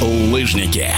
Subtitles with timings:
[0.00, 0.88] лыжники.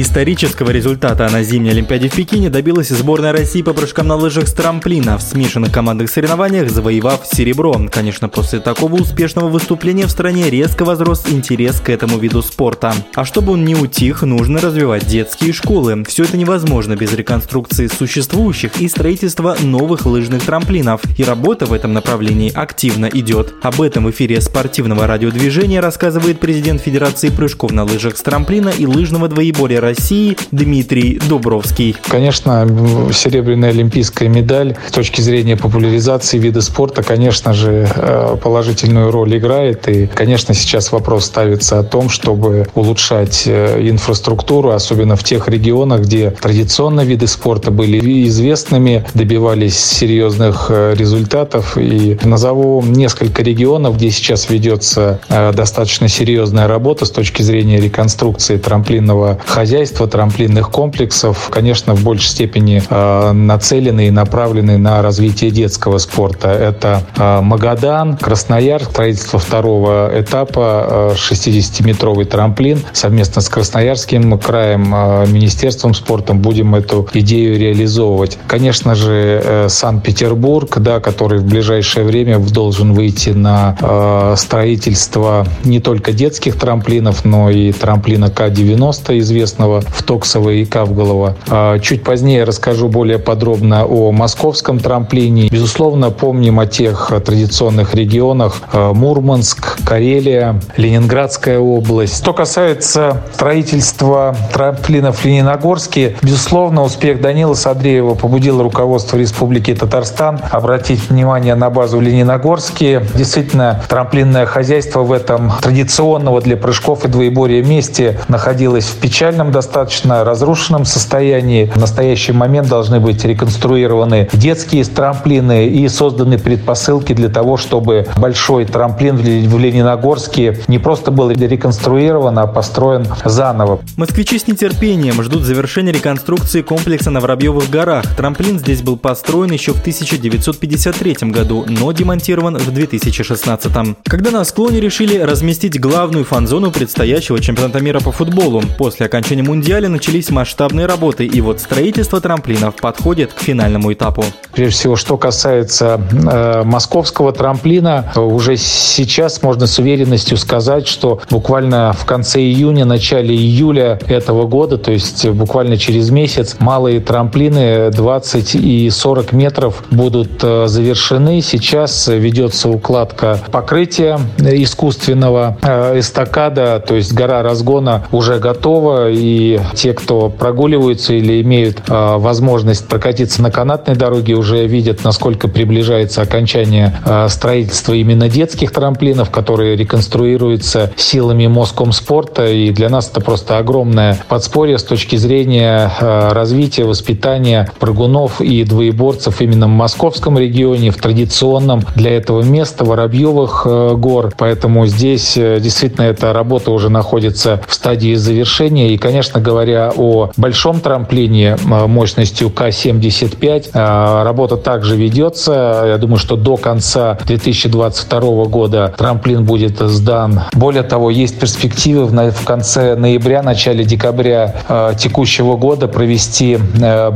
[0.00, 4.54] Исторического результата на зимней Олимпиаде в Пекине добилась сборная России по прыжкам на лыжах с
[4.54, 7.78] трамплина в смешанных командных соревнованиях, завоевав серебро.
[7.92, 12.94] Конечно, после такого успешного выступления в стране резко возрос интерес к этому виду спорта.
[13.14, 16.02] А чтобы он не утих, нужно развивать детские школы.
[16.08, 21.02] Все это невозможно без реконструкции существующих и строительства новых лыжных трамплинов.
[21.18, 23.52] И работа в этом направлении активно идет.
[23.60, 28.86] Об этом в эфире спортивного радиодвижения рассказывает президент Федерации прыжков на лыжах с трамплина и
[28.86, 31.96] лыжного двоеборья России Дмитрий Дубровский.
[32.06, 32.64] Конечно,
[33.12, 39.88] серебряная олимпийская медаль с точки зрения популяризации вида спорта, конечно же, э, положительную роль играет.
[39.88, 46.02] И, конечно, сейчас вопрос ставится о том, чтобы улучшать э, инфраструктуру, особенно в тех регионах,
[46.02, 51.76] где традиционно виды спорта были известными, добивались серьезных э, результатов.
[51.76, 59.38] И назову несколько регионов, где сейчас ведется достаточно серьезная работа с точки зрения реконструкции трамплинного
[59.46, 65.98] хозяйства хозяйства, трамплинных комплексов, конечно, в большей степени э, нацелены и направлены на развитие детского
[65.98, 66.48] спорта.
[66.48, 72.82] Это э, Магадан, Красноярск, строительство второго этапа, э, 60-метровый трамплин.
[72.92, 78.38] Совместно с Красноярским краем, э, Министерством спорта будем эту идею реализовывать.
[78.48, 85.78] Конечно же, э, Санкт-Петербург, да, который в ближайшее время должен выйти на э, строительство не
[85.78, 91.36] только детских трамплинов, но и трамплина К-90 известного известного в Токсово и Кавголово.
[91.48, 95.48] А, чуть позднее расскажу более подробно о московском трамплине.
[95.48, 102.18] Безусловно, помним о тех традиционных регионах а, Мурманск, Карелия, Ленинградская область.
[102.18, 111.08] Что касается строительства трамплинов в Лениногорске, безусловно, успех Данила Садреева побудил руководство Республики Татарстан обратить
[111.10, 113.02] внимание на базу в Лениногорске.
[113.14, 120.24] Действительно, трамплинное хозяйство в этом традиционного для прыжков и двоеборья месте находилось в печальном достаточно
[120.24, 121.66] разрушенном состоянии.
[121.66, 128.64] В настоящий момент должны быть реконструированы детские трамплины и созданы предпосылки для того, чтобы большой
[128.64, 133.80] трамплин в Лениногорске не просто был реконструирован, а построен заново.
[133.96, 138.04] Москвичи с нетерпением ждут завершения реконструкции комплекса на Воробьевых горах.
[138.16, 143.96] Трамплин здесь был построен еще в 1953 году, но демонтирован в 2016.
[144.04, 148.62] Когда на склоне решили разместить главную фан-зону предстоящего чемпионата мира по футболу.
[148.78, 154.24] После окончания завершения Мундиаля начались масштабные работы, и вот строительство трамплинов подходит к финальному этапу.
[154.52, 161.92] Прежде всего, что касается э, московского трамплина, уже сейчас можно с уверенностью сказать, что буквально
[161.92, 168.54] в конце июня, начале июля этого года, то есть буквально через месяц, малые трамплины 20
[168.54, 171.42] и 40 метров будут э, завершены.
[171.42, 179.29] Сейчас ведется укладка покрытия искусственного э, эстакада, то есть гора разгона уже готова, и
[179.74, 186.22] те, кто прогуливаются или имеют э, возможность прокатиться на канатной дороге, уже видят, насколько приближается
[186.22, 192.46] окончание э, строительства именно детских трамплинов, которые реконструируются силами Москомспорта.
[192.48, 198.64] И для нас это просто огромное подспорье с точки зрения э, развития, воспитания прыгунов и
[198.64, 204.32] двоеборцев именно в московском регионе, в традиционном для этого места Воробьевых э, гор.
[204.36, 208.92] Поэтому здесь э, действительно эта работа уже находится в стадии завершения.
[208.92, 215.84] И, конечно, говоря о большом трамплине мощностью К-75, работа также ведется.
[215.86, 220.42] Я думаю, что до конца 2022 года трамплин будет сдан.
[220.52, 224.54] Более того, есть перспективы в конце ноября, начале декабря
[224.98, 226.58] текущего года провести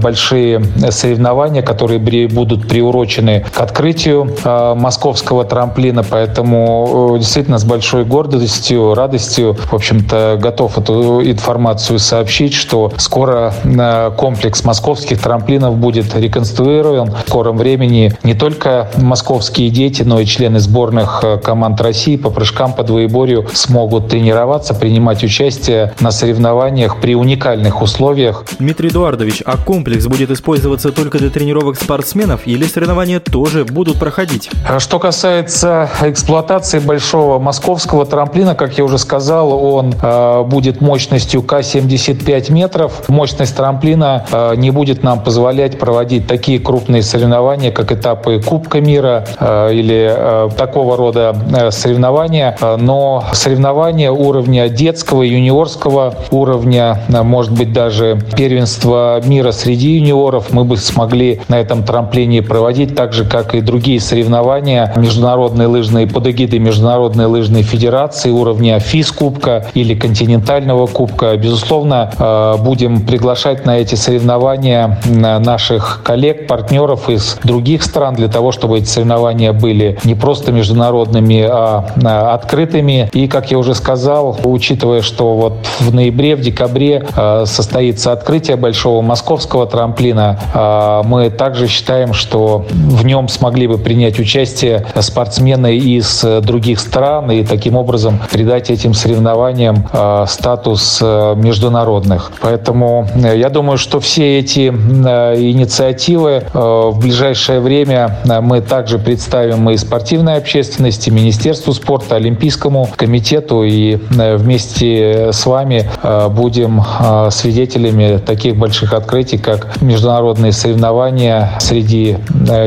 [0.02, 1.98] большие соревнования, которые
[2.28, 4.34] будут приурочены к открытию
[4.76, 6.04] московского трамплина.
[6.08, 13.52] Поэтому действительно с большой гордостью, радостью, в общем-то, готов эту информацию информацию сообщить, что скоро
[13.64, 17.10] э, комплекс московских трамплинов будет реконструирован.
[17.10, 22.30] В скором времени не только московские дети, но и члены сборных э, команд России по
[22.30, 28.44] прыжкам по двоеборью смогут тренироваться, принимать участие на соревнованиях при уникальных условиях.
[28.58, 34.50] Дмитрий Эдуардович, а комплекс будет использоваться только для тренировок спортсменов или соревнования тоже будут проходить?
[34.68, 41.42] А что касается эксплуатации большого московского трамплина, как я уже сказал, он э, будет мощностью
[41.42, 43.08] К-7 75 метров.
[43.08, 49.24] Мощность трамплина э, не будет нам позволять проводить такие крупные соревнования, как этапы Кубка мира
[49.38, 51.34] э, или э, такого рода
[51.70, 52.56] соревнования.
[52.78, 60.76] Но соревнования уровня детского, юниорского уровня, может быть, даже первенство мира среди юниоров мы бы
[60.76, 66.58] смогли на этом трамплине проводить, так же, как и другие соревнования международные лыжные под эгидой
[66.58, 71.36] Международной лыжной федерации уровня ФИС-кубка или континентального кубка.
[71.36, 78.52] Безусловно, э, будем приглашать на эти соревнования наших коллег, партнеров из других стран для того,
[78.52, 83.08] чтобы эти соревнования были не просто международными, а, а открытыми.
[83.12, 88.56] И, как я уже сказал, учитывая, что вот в ноябре, в декабре э, состоится открытие
[88.56, 95.76] большого московского трамплина, э, мы также считаем, что в нем смогли бы принять участие спортсмены
[95.76, 99.86] из других стран и таким образом придать этим соревнованиям
[100.26, 102.32] статус э, международных.
[102.40, 109.76] Поэтому э, я думаю, что все эти инициативы в ближайшее время мы также представим и
[109.76, 115.88] спортивной общественности, Министерству спорта, Олимпийскому комитету и вместе с вами
[116.30, 116.82] будем
[117.30, 122.16] свидетелями таких больших открытий, как международные соревнования среди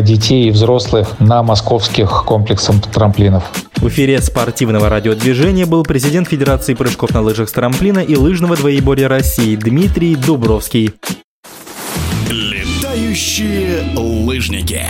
[0.02, 3.44] детей и взрослых на московских комплексах трамплинов.
[3.78, 9.08] В эфире спортивного радиодвижения был президент Федерации прыжков на лыжах с трамплина и лыжного двоеборья
[9.08, 10.94] России Дмитрий Дубровский.
[12.28, 14.82] Летающие лыжники.